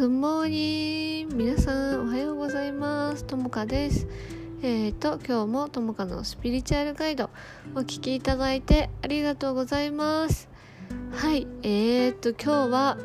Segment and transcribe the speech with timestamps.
[0.00, 3.22] グッモーニング皆さんおはようございます。
[3.22, 4.06] ともかです。
[4.62, 7.28] えーと今日もともかのスピリチュアルガイド
[7.74, 10.48] お聞きいただいてありがとうございます。
[11.12, 12.96] はいえーと今日は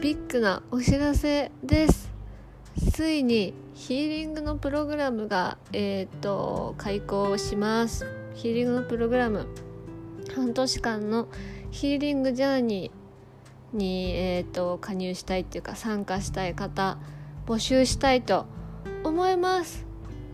[0.00, 2.08] ビッグなお知らせです。
[2.92, 8.06] ついにヒーリングのプログラムがえーと開講します。
[8.32, 9.48] ヒーリングのプログラム。
[10.36, 11.26] 半年間の
[11.72, 13.05] ヒーリングジャーニー
[13.72, 16.98] に、えーと、加入したいっていうか参加したい方
[17.46, 18.46] 募集したいと
[19.04, 19.86] 思います。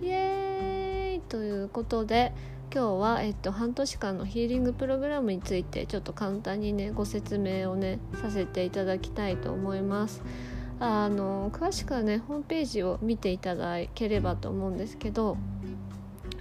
[0.03, 1.21] イエーイ。
[1.21, 2.33] ということで
[2.75, 10.23] 今日は、えっと、半年間のヒーリングプログラムについてちょっと簡単にねご説明をねさせていただきたいと思います。
[10.81, 15.37] あの詳しくはねホームページを見ていただければと思うんですけど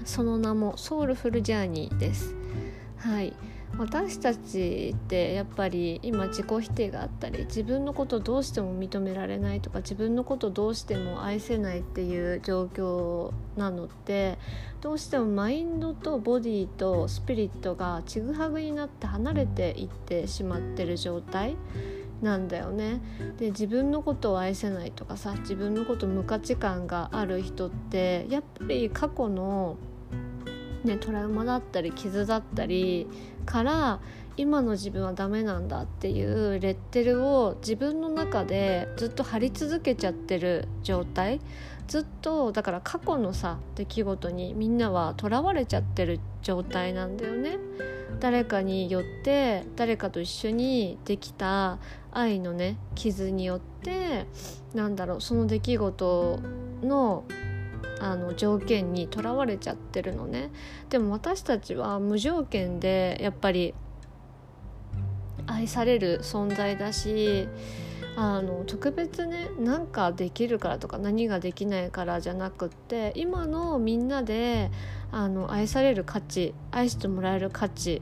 [0.03, 2.33] その名もソウルフルジャーニーです。
[2.97, 3.33] はい。
[3.77, 14.37] 私たちってやっぱり今自己否定があったり自分のことどうしても認められないとか自分のことどうしても愛せないっていう状況なのって
[14.81, 21.55] どうしてもマインドとボディとスピリットがちぐはぐになって離れていってしまってる状態
[22.21, 23.01] なんだよね。
[23.37, 29.77] で自分のことを愛せないとかさ自分のこと無価値観がある人ってやっぱり過去の
[30.83, 33.07] ね、トラウマだったり傷だったり
[33.45, 33.99] から
[34.37, 41.41] 今の自分はダメなんだっていうレッテルを自分の中でずっと貼り続けちゃってる状態
[41.87, 47.57] ずっとだから過去のさ出来事にみんなはとらわれちゃってる状態なんだよね。
[48.19, 51.79] 誰かによって誰かと一緒にできた
[52.11, 54.27] 愛のね傷によって
[54.75, 56.39] なんだろうその出来事
[56.83, 57.23] の
[57.99, 60.51] あの条件にとらわれちゃってるのね。
[60.89, 63.73] でも私たちは無条件でやっぱり
[65.47, 67.47] 愛される存在だし
[68.15, 74.69] あの特別ね何かできるからとか何ができないからじゃなくって今のみんなで
[75.11, 78.01] あの愛される価値愛してもらえる価値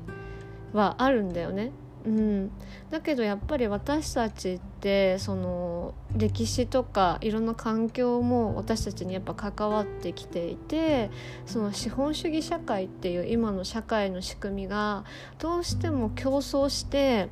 [0.74, 1.72] はあるんだよね。
[2.06, 2.52] うん、
[2.90, 11.09] だけどやっぱり私たちってその歴史とかいろんな環境も私たちにやっぱ関わってきていて
[11.46, 15.04] その資本主義社会っていう今の社会の仕組みが
[15.40, 17.28] どうしても競争して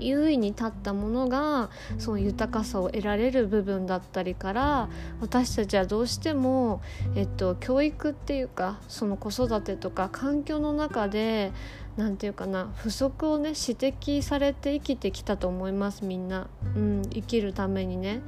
[0.00, 4.88] 優位に立ったものがその豊かさを得られる部分だったりから
[5.20, 6.80] 私たちはどうしても、
[7.14, 11.52] えっと、教育っていうかその子育てとか環境の中で
[12.00, 18.22] 何て言うかな不足をね指摘されて生きてきたと思いますみんな、うん、生きるためにね。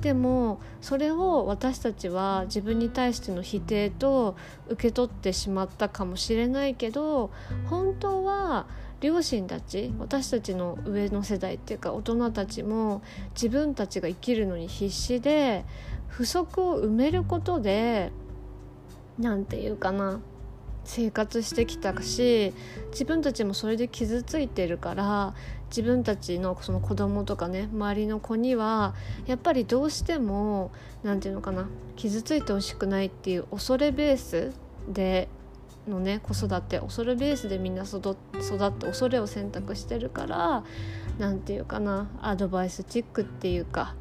[0.00, 4.36] でもそれを私たちは自分に対しての否定と
[4.68, 7.32] 受け取ってしまったかもしれないけど
[7.66, 8.66] 本当は
[9.00, 13.02] 両親たち私たちの上の世代っていうか大人たちも
[13.34, 15.64] 自分たちが生きるのに必死で
[16.06, 18.12] 不足を埋めることで
[19.18, 20.20] 何て言うかな
[20.88, 22.54] 生活してきたし
[22.92, 25.34] 自分たちもそれで傷ついてるから
[25.68, 28.94] 自分たちのその子供とかね周りの子には
[29.26, 30.72] やっぱりどうしても
[31.02, 34.52] 何て言うのかな傷ついてほしくないっていう恐れベース
[34.88, 35.28] で
[35.86, 40.64] のね子育て恐れベースでみんな育って恐れを選択してるから
[41.18, 43.94] 何て言うかなアドバイスチックっていうか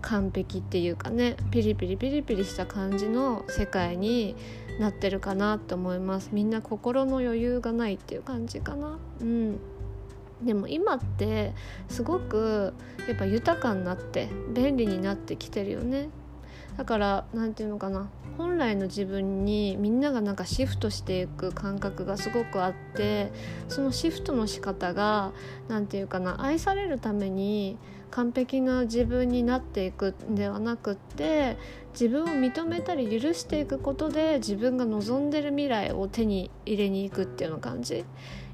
[0.00, 4.36] 完璧っていうかねピリピリピリピリした感じの世界に
[4.80, 6.30] なってるかなと思います。
[6.32, 8.98] みんな心の余裕がないっていう感じかな。
[9.20, 9.58] うん。
[10.42, 11.52] でも今って
[11.88, 12.72] すごく
[13.06, 16.08] やっぱ豊かになって便利になってきてるよね。
[16.80, 18.08] だから何て言うのかな。
[18.38, 23.32] 本来の自分にみんながなんかシフトしていく感覚がすごくあって
[23.68, 25.32] そのシフトの仕方が
[25.68, 27.76] 何て言うかな愛されるために
[28.10, 31.58] 完璧な自分になっていくんではなくって
[31.92, 38.06] 自分を認めたり許していくことで自分が望んでる未来を手に入れに行くっていうような感じ。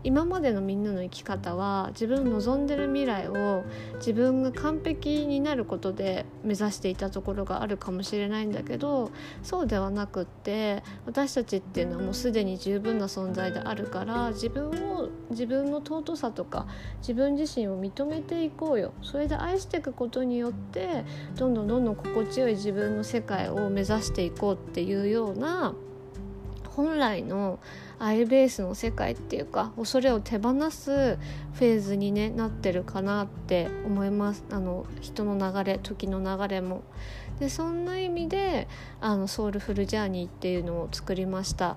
[0.07, 3.65] 今までのみんなの生き方は自分望んでる未来を
[3.97, 9.11] 自分が完璧になることで目指していたところがあるかもしれないんだけど
[9.43, 16.69] そうではなくって私たちっていうのはもうすでに十分な存在であるから自分を自分の尊さとか
[16.99, 18.93] 自分自身を認めていこうよ。
[19.03, 21.05] それで愛していくことによって
[21.35, 25.75] どんどんどんどん心地よい自分の世界を目指していこうっていうような
[26.77, 27.59] 本来の
[27.99, 34.45] 愛ベースの世界っていうか恐れを手放すフェーズに、ね、なってるかなって思います。
[34.51, 36.83] あの人の流れ時の流れも。
[37.41, 38.67] でそんな意味で
[39.01, 41.77] あのソウルフルジャーニーっていうのを作りました。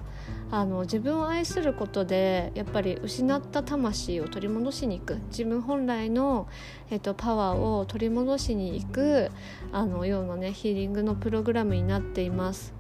[0.51, 5.18] あの自分を愛することでやっぱり失った魂を取り戻しに行く。
[5.30, 6.48] 自分本来の、
[6.90, 9.31] えっと、パワーを取り戻しに行く
[9.72, 12.79] あのようなねヒーリングのプログラムになっています。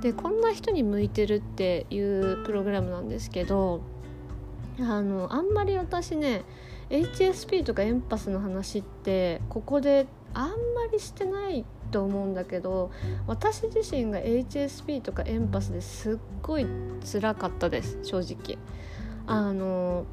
[0.00, 3.82] でこんな人に向いてるっていうプログラムなんですけど
[4.78, 6.42] あのあんまり私ね
[6.88, 10.54] HSP とかエンパスの話ってここであんま
[10.90, 12.90] りしてないと思うんだけど
[13.26, 16.66] 私自身が HSP とかエンパスですっごい
[17.04, 18.58] 辛かったです正直。
[19.26, 20.06] あの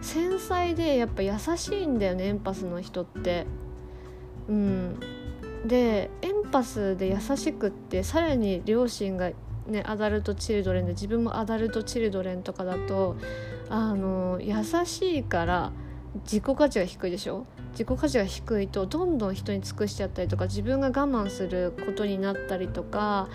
[0.00, 3.46] 繊細でやっぱ優しいんだよねエンパスの人って。
[4.48, 5.00] うん。
[5.66, 9.30] でエンパスで優しくってさらに両親が
[9.66, 13.16] ねアダルト・チルドレンで自分もアダルト・チルドレンとかだと
[13.68, 15.72] あの優しいから
[16.22, 17.46] 自己価値が低いでしょ？
[17.72, 23.28] 自己価値が低いとどんどん人に尽くしちゃったりとか自分が我慢することになったりとか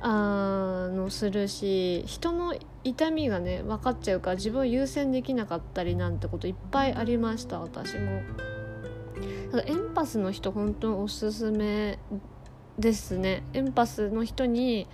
[0.00, 2.54] あのするし人の
[2.84, 8.22] 痛みがね分かっちゃうから自分を優先できなかったりなんてこといっぱいありました私も。
[9.64, 11.98] エンパスの人本当におすすめ
[12.78, 14.86] ですねエンパスの人に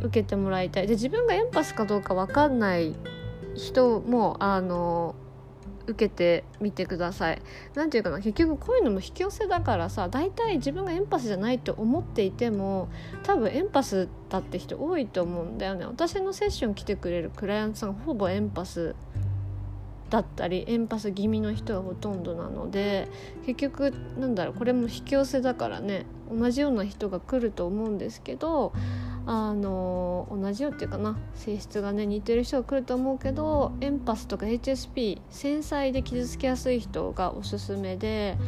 [0.00, 2.94] 受けてもらいたいで自分がエンパスかどうか分かんない
[3.54, 5.14] 人もあの
[5.86, 7.42] 受けてみてください。
[7.74, 12.88] なんていうかな結局こういうのも引き寄せだからさ大体自分がエンパスじゃないと思っていても
[13.22, 15.84] 多分エンパスだって人多いと思うんだよね。
[15.84, 18.94] 私のセッション来てくれるクライアントさんほぼエンパス
[20.14, 23.08] だったりエンパス気味の人がほとんどなので
[23.46, 28.72] 結局なんだろうこれも引き寄せだからね同じような人が来ると思うんですけど
[29.26, 38.38] あの同じよっていうかな性質がね似てる人が来ると思うけどエンパスとか HSP 繊細で傷つきやすい人がおすすめで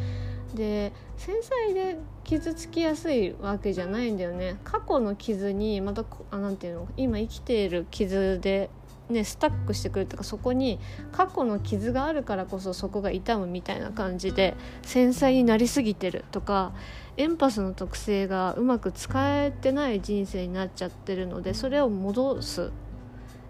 [0.55, 4.55] で繊細で傷つきやすいわけじゃないんだよね。
[4.63, 8.69] 過去の傷にまたあなていうの今生きている傷で
[9.09, 10.79] ね、スタックしてくるとかそこに
[11.11, 16.73] 過去の傷があるからこそそこが痛むみたいな感じで繊細になりすぎてるとか
[17.15, 22.71] エンパスの特性がうまく使えてない人生になっちゃってるのでそれを戻す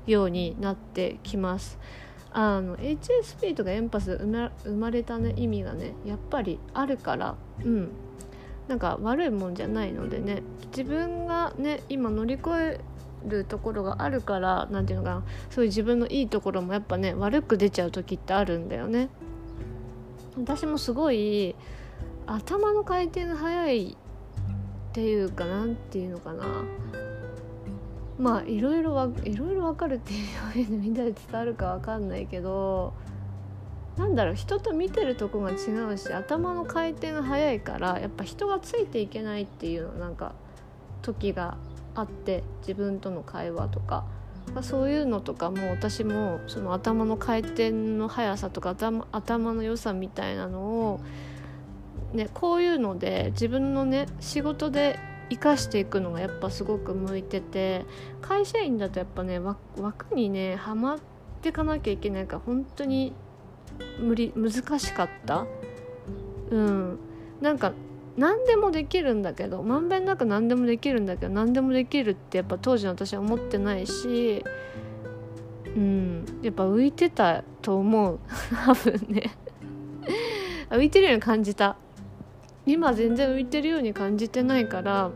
[0.05, 1.77] ようになってきます。
[2.31, 7.89] あの HSP とかエンパス生まれた、ね、意味がねやっぱりあるからうん
[8.67, 12.81] なんか悪いもんじゃないのでね自分がね今乗り越え
[13.25, 19.09] るところがあるから何て言うのかなそういう自分のいいところもやっぱね悪く出ちゃう時ってあるんだよね。
[20.37, 21.55] 私もすごい
[22.27, 23.97] 頭の回転が速い
[24.89, 26.43] っていうかなんていうのかな
[28.19, 32.93] まあいろいろわいろいろ分かるっていう表現でみんなで伝わるか分かんないけど
[33.97, 40.33] なんだろう人と見てるとこが違うし頭の回転が速いからやっぱ人がついていけないっていうのなんか
[41.01, 41.57] 時が
[42.01, 44.05] あって自分との会話とか、
[44.53, 50.99] まあ、そういうのとかも私もその頭の回転の速さとか頭頭の良さみたいなのを、
[52.13, 54.99] ね、こういうので自分のね仕事で
[55.29, 57.85] 生かしていくのがやっぱすごく向いてて
[58.21, 60.99] 会社員だとやっぱね枠にねはまっ
[61.41, 63.13] ていかなきゃいけないから本当に
[63.99, 65.45] 無理難しかった。
[66.49, 66.99] うん。
[67.41, 67.73] なんか
[68.17, 74.43] 何でもできるんだけどまんべんなく何でもできるんだけど何でもできるってやっぱ当時の私は思ってないし
[75.75, 78.19] うんやっぱ浮いてたと思う。
[78.65, 79.37] 多分ね。
[80.69, 81.77] 浮いてるように感じた。
[82.65, 85.11] 今全然浮いてるように感じてないから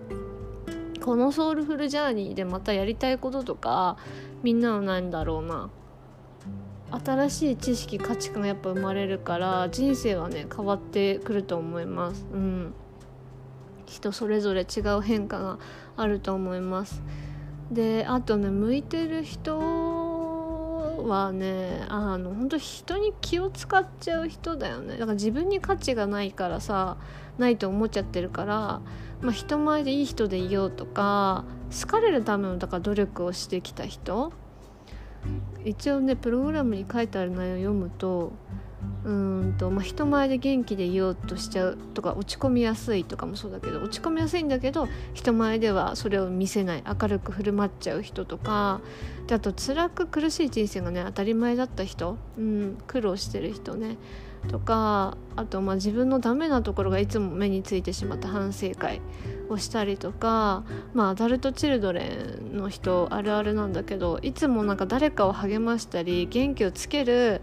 [1.03, 3.97] このソウルフルジャーニーでまたやりたいこととか
[4.41, 5.69] みんなはないんだろうな。
[7.05, 12.25] 新しい知識価値観がやっぱ生まれるから人生はね変わってくると思います。
[12.31, 12.73] うん。
[13.91, 15.59] 人それぞれ違う変化が
[15.97, 17.03] あると思います。
[17.71, 19.59] であとね向いてる人
[21.07, 24.93] はねあの本当人に気を使っちゃう人だよね。
[24.93, 26.97] だから自分に価値がないからさ
[27.37, 28.81] ないと思っちゃってるから、
[29.21, 31.45] まあ、人前でいい人でいようとか
[31.81, 34.31] 好かれるためのだから努力をしてきた人。
[35.63, 38.31] 一応ねプログラムに書いてある内容を読むと
[39.03, 48.81] うんと、まあ、人前で元気でいようとしちゃうとか落ち込みやすいとかもそうだけど落ち込みやすいんだけど人前ではそれを見せない明るく振る舞っちゃう人とか
[49.27, 53.97] であと辛く苦しい人生がね当たり前だった人、うん、苦労してる人ね
[54.47, 59.01] とかあとまあ自分のダメなところがいつも目についてしまった反省会
[59.49, 62.09] をしたりとかまあアダルト・チルドレ
[62.41, 67.41] ンの人あるあるなんだけどいつもなんか誰かを励ましたり元気をつける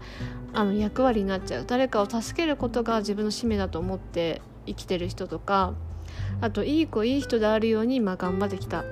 [0.53, 1.65] あの役割になっちゃう。
[1.67, 5.73] 誰かを助けることが自分の使命だと思って生きてる人とか
[6.41, 8.83] あといい子いい人であるようにま頑張ってきた。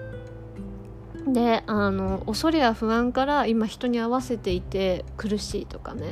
[1.27, 6.07] であの恐れや不安から今人に合わせていて苦しいとかね。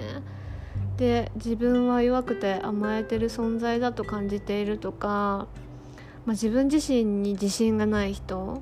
[0.98, 5.08] で自分は弱くて甘えてる存在だと感じているとか、
[6.26, 8.62] まあ、自分自身に自信がない人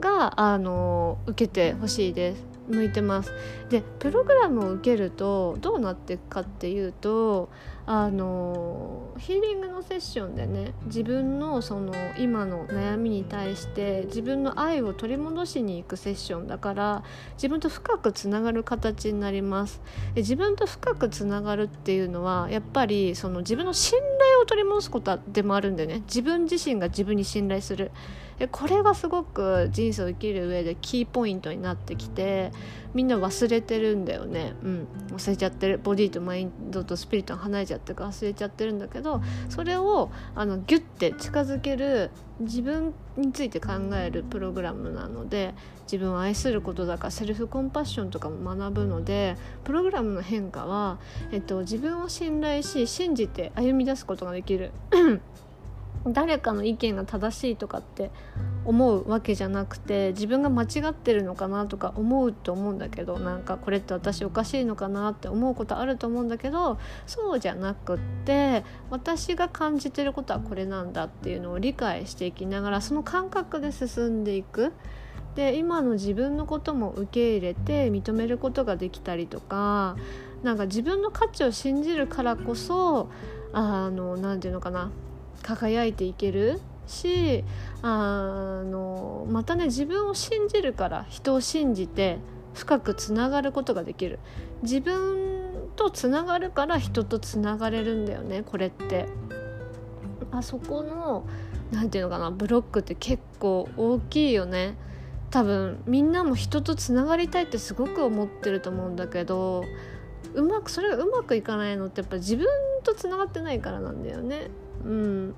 [0.00, 2.53] があの受けてほしいです。
[2.68, 3.32] 向いてます。
[3.68, 7.50] でプログラムを受けるとどうなっていくかっていうと
[7.86, 17.02] あのヒーリングのセッションでね自分のその今の悩みに対して自分の愛を取り戻しに行くセッションだから
[17.34, 19.82] 自分と深くつながる形になります。
[20.14, 27.90] で自分と深くつながるっていうのはやっぱりその自分の信頼を取り戻すことでもあるんでね自分自身が自分に信頼する。
[28.38, 32.52] でこれがすごく人生を生きる上でキーポイントになってきて
[32.94, 34.54] みんな忘れてるんだよね。
[34.62, 34.88] うん。
[35.10, 35.78] 忘れちゃってる。
[35.78, 42.10] ボディとマインドとスピリットが離れちゃってるから忘れちゃってるんだけどそれをあのギュッて近づける
[42.40, 50.98] 自分について考えるプログラムなので自分を愛することだからセルフコンパッションとかも学ぶのでプログラムの変化は、
[51.30, 54.72] えっと、自分を信頼し信じて歩み出すことができる。
[56.06, 58.10] 誰かの意見が正しいとかって
[58.64, 74.72] 思うわけじゃなくて自分が間違ってるのかなとか思うと思うんだけどなんかこれって私おかしいのかなって思うことあると思うんだけどそうじゃなくって私が感じてることはこれなんだっていうのを理解していきながらその感覚で進んでいく。
[75.34, 79.96] で今の自分のことも受け入れて認めることができたりとか
[80.44, 83.08] なんか自分の価値を信じるからこそ
[83.52, 84.92] あの何て言うのかな
[85.44, 87.44] 輝いていけるし
[87.82, 92.18] あのまたね自分を信じるから人を信じて
[92.54, 94.18] 深くつながることができる。
[94.62, 99.06] 自分とつながるから人とつながれるんだよねこれって。
[100.30, 101.26] あそこの
[101.70, 104.76] 何て言うのかなブロックって結構大きいよね。
[105.30, 109.64] 多分みんなも人とつながりたいってすごく思ってると思うんだけど
[110.32, 112.46] うまくそれがうまくいかないのってやっぱ自分
[112.84, 114.48] とつながってないからなんだよね。
[114.84, 115.34] うん、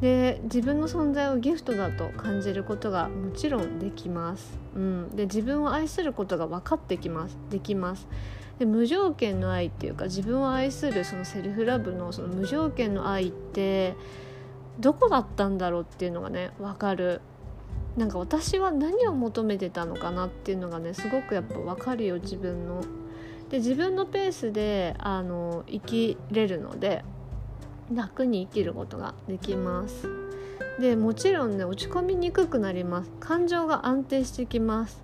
[0.00, 7.36] で自分の存在をギフトだと感じることがもちろんできます、うん、で自分を愛することが分かってきます。
[7.50, 8.06] できます。
[8.58, 13.96] で無条件の愛っていうか自分を愛するそのセルフラブのその無条件の愛って
[14.78, 17.20] どこだったんだろうっていうのがね分かる。
[17.96, 22.82] なんか私は何を求めてたのかなっていうのがねすごくやっぱ分かるよ自分の。
[23.50, 27.04] で自分のペースであの生きれるので
[27.94, 30.08] 楽に生きることができます。
[30.80, 33.10] でもちろんね落ち込みにくくなります。
[33.20, 35.02] 感情が安定してきます。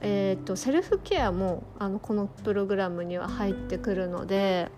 [0.00, 4.70] えーと、とセルフケアもあのこのプログラムには入ってくるので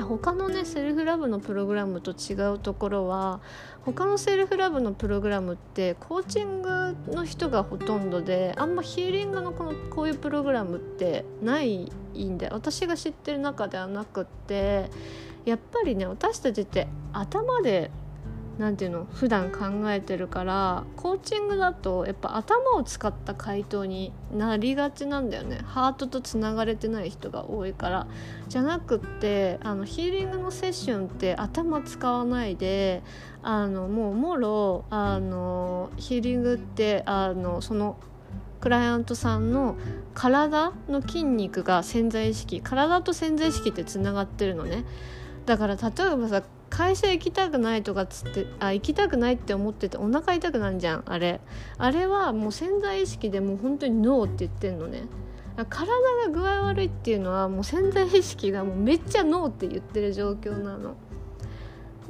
[0.00, 3.40] 他のねセルフラブのプログラムと違うところは
[3.84, 14.90] 他のセルフラブのプログラムってコーチングの人がほとんどであんまヒーリングのこのこういうプログラムってないんで私が知ってる中ではなくって
[15.44, 17.90] やっぱりね私たちって頭で
[18.58, 28.06] 何て言うの普段考えてるからコーチングだとやっぱ頭を使った回答になりがちなんだよねハートとつながれてない人が多いから
[28.48, 33.02] じゃなくってあのヒーリングのセッションって頭使わないで
[33.42, 37.96] あのもうもろあのヒーリングってあのその
[38.60, 39.76] クライアントさんの
[40.14, 44.84] 体の筋肉が潜在意識体と潜在意識ってつながってるのね。
[45.46, 45.82] だから例
[46.12, 51.40] えばさ会社行きたくないとかっつってあ行きたくないって思っててお腹痛くなるじゃんあれ。
[51.76, 55.04] あれはもう潜在意識でもう本当にノーって言ってんのね。
[55.68, 60.96] 体が具合悪いっていうのはもう潜在意識がもうめっちゃノーって言ってる状況なの。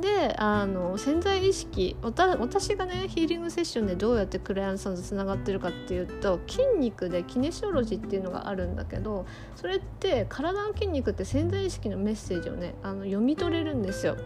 [0.01, 14.17] であの潜在意識私がねヒーリングセッションでどうやってクライアントさんとつながってるかっていうと筋肉でキネシオロジーっていうのがあるんだけどそれって体の筋肉って潜在意識のメッセージをねあの読み取れるんですよ。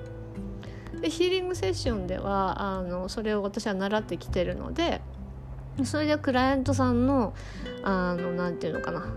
[1.01, 5.03] でヒーリングセッションではあのそれを私は習ってきてるので
[5.85, 7.35] それでクライアントさんの
[7.83, 9.13] あのなて言うのかな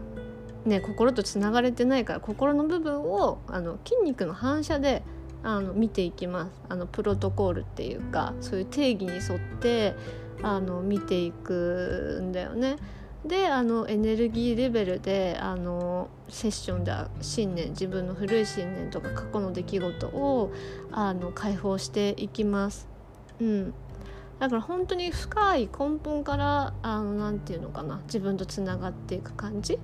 [0.66, 5.04] ね、心とつながれてないから心の部分をあの筋肉の反射で
[5.44, 9.96] あの見ていきますあのプロトコールっていうかそういう定義に沿って
[10.42, 12.78] あの見ていくんだよね。
[13.26, 20.54] であのエネルギーレベルであのセッションでは信念自分の古い信念とか過去の出来事を
[20.92, 22.88] あの解放していきます。
[23.42, 23.74] うん、
[24.40, 29.80] だから本当に深い根本からあのなていうのかな自分とつながっていく感じ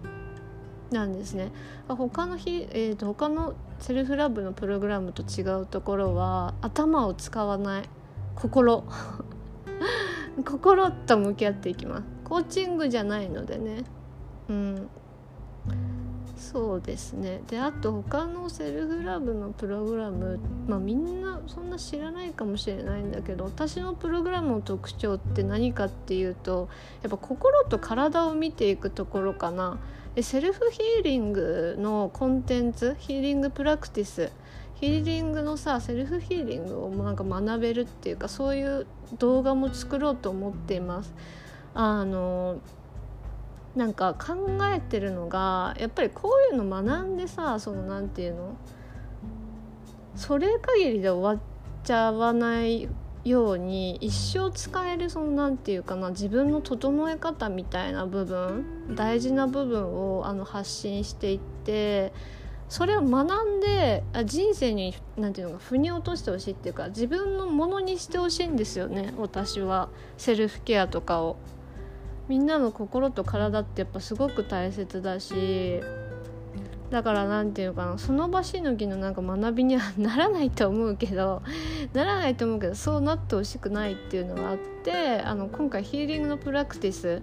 [0.92, 1.52] なんですね。
[1.88, 7.90] 他の日、えーと、他のセルフラブのプログラムと違うところは頭を使わない。
[8.36, 8.84] 心。
[10.46, 12.04] 心と向き合っていきます。
[12.24, 13.84] コーチングじゃないのでね。
[14.50, 14.88] うん。
[16.36, 17.42] そうですね。
[17.48, 26.70] であと他のセルフラブのプログラムまあみんなそんな知らないかもしれないんだけど私のプログラムの特徴って何かっていうと
[27.02, 29.80] やっぱ心と体を見ていくところかな。
[30.16, 34.32] でセルフヒーリングのコンテンツヒーリングプラクティス
[34.76, 38.88] ヒーリングのさセルフヒーリングをなんか学べるっていうかそういう
[39.20, 41.14] 動画も作ろうと思っています。
[41.74, 42.60] あの
[43.76, 48.58] なんか考えてるのがやっぱりこういうの学んでさその何て言うの
[50.16, 51.46] それ限りで終わっ
[51.84, 52.88] ちゃわない
[53.26, 62.14] ように一生使えるその何て言うかな自分の整え方みたいな部分大事な部分をあの発信していって
[62.70, 71.38] それを学んで人生に何て言うのか腑に落としてほしいっていうか自分のものにしてほしいんですよね私はセルフケアとかを。
[72.28, 75.80] みんなの心と体ってやっぱすごく大切だし
[76.90, 81.42] だから何て言うかなその場しのぎのなんか学びにはならないと思うけど
[81.94, 87.22] ならないと思うけどそうなってほしくないっていうのがあってあの今回ヒーリングのプラクティス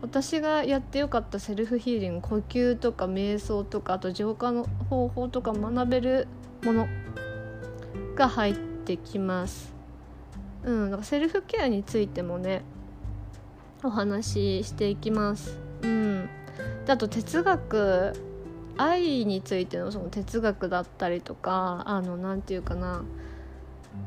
[0.00, 6.28] 私がやってよかったセルフヒーリング呼吸とか瞑想とかあと浄化の方法とか学べる
[6.62, 6.86] もの
[8.14, 9.72] が入ってきます。
[10.62, 12.62] うん、だからセルフケアについてもね
[13.82, 15.58] お話ししていきます。
[15.82, 16.28] うん、
[16.84, 18.12] であと哲学
[18.76, 23.04] 愛についてのその哲学だったりとかあの何て言うかな。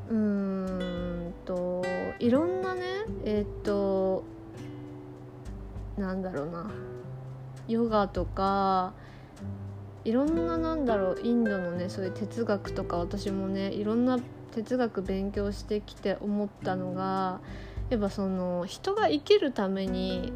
[0.09, 1.83] うーんと
[2.19, 2.81] いろんなね
[3.23, 4.23] えっ、と
[5.97, 6.69] なんだろうな。
[7.67, 8.93] ヨガとか
[10.05, 14.19] いろんななんだろうインドのねそういう哲学とか私もねいろんな
[14.53, 17.41] 哲学勉強してきて思ったのが
[17.89, 20.31] やっぱその人が生きるために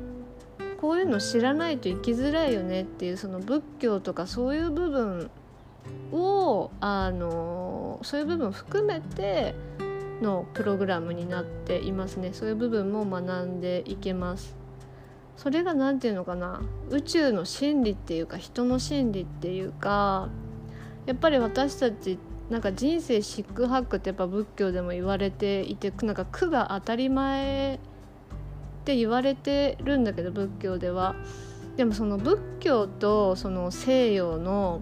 [0.82, 5.30] こういうの知らないと生きづらいよねっていうその仏教とかそういう部分
[6.12, 9.54] をあのそういう部分含めて
[10.22, 12.32] のプログラムになっていますね。
[12.34, 14.56] そういう部分も学んでいけます。
[15.38, 16.62] それが何て言うのかな。
[16.90, 20.30] 宇宙の真理っていうか人の真理っていうか
[21.06, 22.18] やっぱり私たち
[22.50, 27.80] なんか人生シックハックってやっぱ仏教でも言われていてなんか苦が当たり前
[28.82, 31.16] って言われてるんだけど仏教では。
[31.78, 34.82] でもその仏教とその西洋の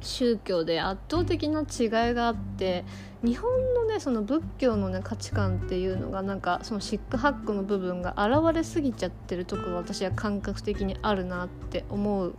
[0.00, 2.84] 宗教で圧倒的な違いがあって
[3.24, 12.34] 日本のねその仏教のね価値観っていうのがなんかそのシックハックの部分が現れすぎちゃってるとこが私は感覚的にあるなって思う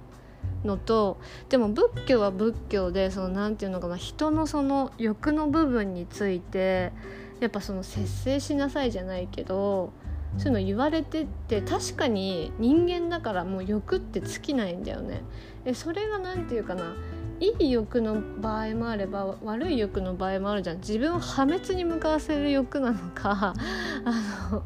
[0.64, 6.92] のとでも仏教は仏教でその何て言うのかな人のその欲の部分について
[7.40, 9.92] やっぱその節制しなさいじゃないけど
[10.38, 15.22] そういうの言われてって確かに人間だからもう欲って尽きないんだよね。
[15.66, 16.96] えそれが何て言うかな
[17.40, 23.54] いい欲の場合もあれば悪い欲の場合もあるじゃん自分を破滅に向かわせる欲なのか
[24.06, 24.64] あの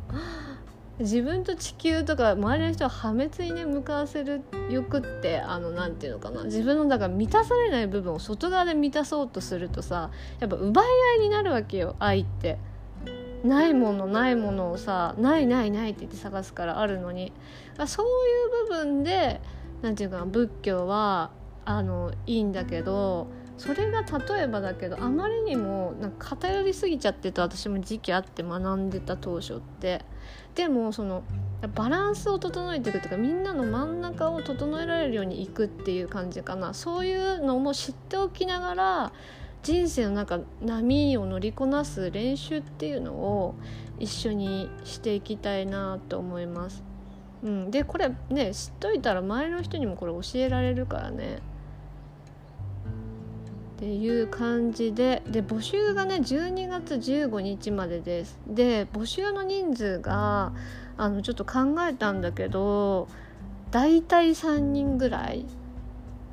[0.99, 10.86] 自分と地球とか周りの人を破滅にね向かわせる欲ってあの何て言うのかな自分のだから満たされない部分を外側で満たそうとするとさやっぱ奪い
[11.19, 12.58] 合いになるわけよ愛って。
[13.43, 17.32] ないものないものをさないないないって言って探すからあるのに。
[17.86, 19.39] そういう部分で
[19.82, 21.32] 何て言うか仏教は
[21.65, 30.04] あのいいんだけどそれが例えばだけどあまりにもなんか偏りすぎちゃってと私も時期あって学んでた当初って。
[30.56, 31.23] でもその
[31.76, 36.73] バランスを整えていくとかみんなの真ん中を整えられるようにいくっていう感じかな。
[36.73, 39.12] そういうのも知っておきながら
[39.67, 43.56] 人生の中波を乗りこなす練習っていうのを
[43.99, 46.86] 一緒にしていきたいなと思います。
[47.43, 51.39] うん、でこれね知っといたら周りの人にもこれ教えられるからね。
[53.75, 60.53] っていう感じでで募集がね12月15日までですで募集の人数が
[60.95, 63.10] あのちょっと考えたんだけど
[63.69, 65.45] 大体3人ぐらい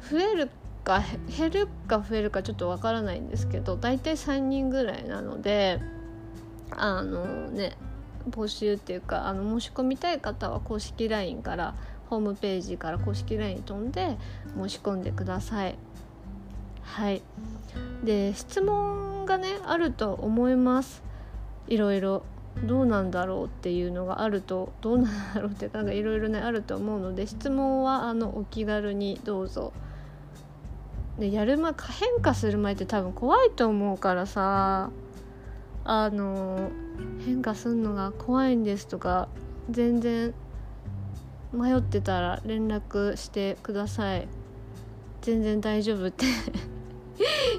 [0.08, 0.50] 増える
[0.84, 1.02] か
[1.36, 5.80] 減るか増えるかちょっとわからないんですけど大体3人ぐらいなので
[6.70, 7.76] あのね
[8.28, 11.74] 募集っていうかあの申し込みたい方は公式 LINE から
[12.08, 14.16] ホームページから公式 LINE 飛んで
[14.56, 15.76] 申し込んでください。
[16.82, 17.22] はい
[18.04, 21.02] で質問がねあると思います
[21.66, 22.22] いろいろ
[22.62, 29.72] どうなんだろうっていうのがあるとどうなんだろうってなんかいろいろねあると思うので質問はあのお気軽にどうぞ。
[31.18, 34.90] でやる前変化する前って多分怖いと思うからさ。
[35.84, 36.70] あの
[37.24, 39.28] 変化するのが怖いんですとか
[39.70, 40.34] 全然
[41.52, 44.26] 迷ってたら連絡してください。
[45.20, 46.26] 全然大丈夫って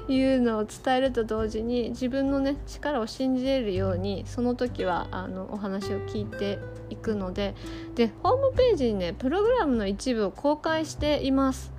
[0.12, 6.58] いうのを伝えると同時に自分のね力を信じれるようにその時はあのお話を聞いて
[6.90, 7.54] いくので。
[7.94, 11.72] でホームページにねプログラムの一部を公開しています。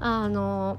[0.00, 0.78] あの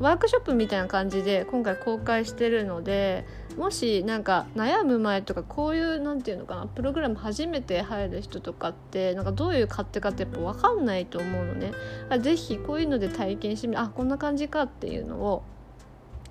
[0.00, 3.26] ワークショップみたいな感じで今回公開してるので
[3.58, 11.72] もしなんか悩む前とかこういう何て言うのかなプログラム初めて入る人とかってなんかどういう勝手かってやっぱ分かんないと思うのね。
[12.18, 15.42] 是非こういうので体験してみあこんな感じかっていうのを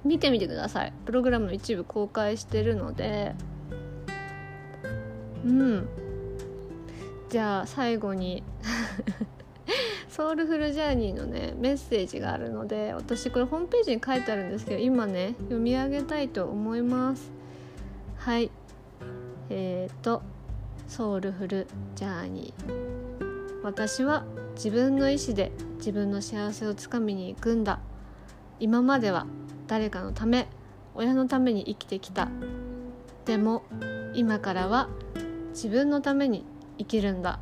[0.03, 0.93] 見てみてください。
[1.05, 3.35] プログラムの一部公開してるので。
[5.45, 5.87] うん。
[7.29, 8.43] じゃあ最後に
[10.09, 17.31] ソウルフルジャーニーのねメッセージがあるので私これホームページに書いてあるんですけど今ね読み上げたいと思います。
[18.17, 18.51] はい。
[19.49, 20.21] えっ、ー、と
[20.87, 23.61] ソウルフルジャーニー。
[23.63, 27.79] 私は自分の意思で自分の幸せをつかみに行くんだ。
[28.59, 29.27] 今までは
[29.67, 30.47] 誰かのため
[30.95, 32.29] 親のために生きてきた。
[33.25, 33.63] でも
[34.15, 34.89] 今からは
[35.51, 36.43] 自分のために
[36.79, 37.39] 生きるんだ。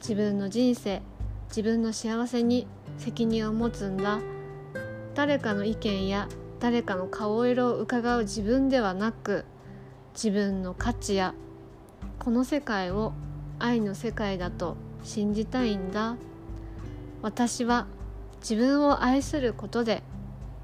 [0.00, 1.02] 自分の人生
[1.50, 4.20] 自分の幸せに責任を持つんだ。
[5.14, 6.28] 誰かの意見や
[6.60, 9.44] 誰かの顔色を伺う自分ではなく
[10.14, 11.34] 自分の価値や
[12.20, 13.12] この世界を
[13.58, 16.16] 愛の世界だと信じたいんだ。
[17.20, 17.88] 私は
[18.40, 20.04] 自分を愛することで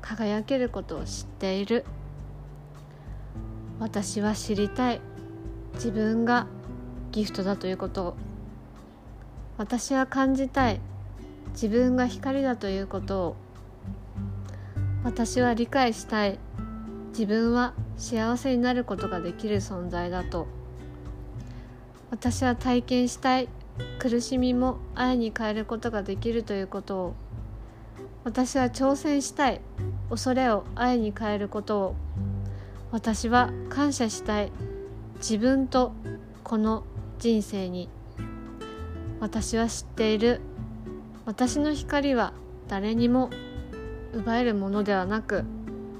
[0.00, 1.84] 輝けることを知っている。
[3.80, 5.00] 私は知りたい。
[5.74, 6.46] 自分が
[7.10, 8.16] ギフトだということを
[9.58, 10.80] 私は感じたい。
[11.52, 13.36] 自分が光だということを。
[15.02, 16.38] 私は理解したい。
[17.08, 20.46] 自分は幸せになることができる存在だと。
[22.10, 23.48] 私は体験したい。
[23.98, 27.14] 苦しみも愛に変えることができるということを。
[28.24, 29.62] 私は挑戦したい。
[30.10, 31.94] 恐れを愛に変えることを。
[32.92, 34.52] 私は感謝したい。
[35.16, 35.92] 自分と
[36.44, 36.84] この
[37.18, 37.88] 人生に
[39.20, 40.40] 私は知っている。
[41.24, 42.32] 私の光は
[42.68, 43.30] 誰にも
[44.12, 45.44] 奪えるものではなく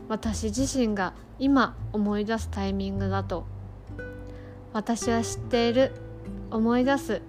[0.09, 3.47] 私自身が今思い出すタイミングだと。
[4.73, 5.93] 私は知っている。
[6.51, 7.23] 思い出す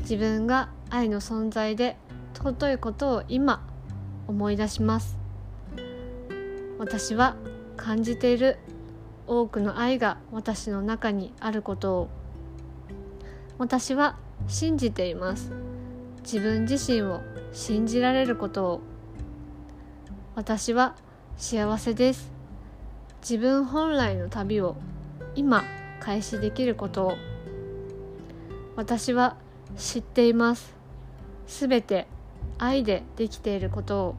[0.00, 1.96] 自分が愛の存在で
[2.34, 3.66] 尊いことを今
[4.26, 5.16] 思い出します。
[6.78, 7.36] 私は
[7.76, 8.58] 感じている。
[9.26, 12.08] 多くの愛が私の中にあることを。
[13.58, 15.52] 私は信じています。
[16.22, 17.20] 自分自身を
[17.52, 18.80] 信じられることを。
[20.34, 20.94] 私は
[21.36, 22.30] 幸せです。
[23.20, 24.76] 自分本来の旅を
[25.34, 25.64] 今
[26.00, 27.14] 開始できることを。
[28.76, 29.36] 私は
[29.76, 30.74] 知っています。
[31.46, 32.06] すべて
[32.58, 34.14] 愛でできていることを。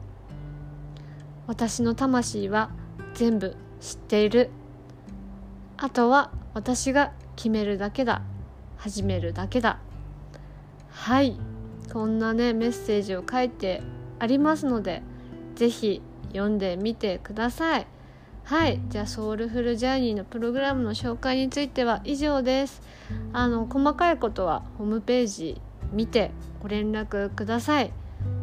[1.46, 2.70] 私の魂は
[3.14, 4.50] 全部知っている。
[5.76, 8.22] あとは私が決めるだけだ。
[8.76, 9.78] 始めるだけだ。
[11.00, 11.34] はい。
[11.94, 13.80] こんなねメッセージを書いて
[14.18, 15.02] ありますので
[15.54, 17.86] 是非読んでみてください。
[18.44, 18.82] はい。
[18.90, 22.82] じゃあソウルフルジャーニーのプログラムの紹介については以上です。
[23.32, 25.58] あの細かいことはホームページ
[25.90, 26.32] 見て
[26.62, 27.92] ご連絡ください。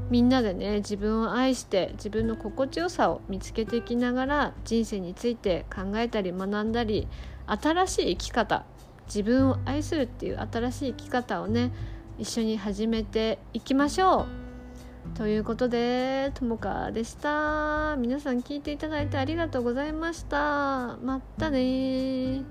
[0.10, 7.08] みんなでね自分を愛して自分の心地よさを見つけていきながら人生について考えたり学んだり
[7.46, 8.66] 新しい生き方
[9.06, 11.72] 自分を愛するっていう新しい生き方をね
[12.18, 15.18] 一緒に始めていきましょう。
[15.18, 17.96] ということでともかでした。
[17.98, 20.98] 皆さん聞いていただいてありがとうございました。
[20.98, 22.44] またね